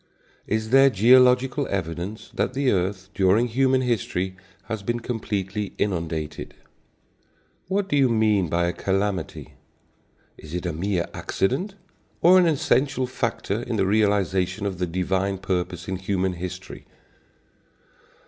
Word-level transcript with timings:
Is 0.47 0.71
there 0.71 0.89
geological 0.89 1.67
evidence 1.69 2.31
that 2.33 2.55
the 2.55 2.71
earth, 2.71 3.09
during 3.13 3.47
human 3.47 3.81
history, 3.81 4.35
has 4.63 4.81
been 4.81 4.99
completely 4.99 5.75
inundated? 5.77 6.55
What 7.67 7.87
do 7.87 7.95
you 7.95 8.09
mean 8.09 8.49
by 8.49 8.65
a 8.65 8.73
calamity? 8.73 9.53
Is 10.39 10.55
it 10.55 10.65
a 10.65 10.73
mere 10.73 11.05
accident, 11.13 11.75
or 12.19 12.39
an 12.39 12.47
essential 12.47 13.05
factor 13.05 13.61
in 13.61 13.75
the 13.75 13.85
realization 13.85 14.65
of 14.65 14.79
the 14.79 14.87
divine 14.87 15.37
purpose 15.37 15.87
in 15.87 15.97
human 15.97 16.33
history? 16.33 16.87